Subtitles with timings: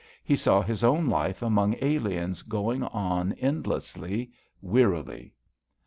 [0.23, 5.35] He saw his own life among aliens going on endlessly, wearily.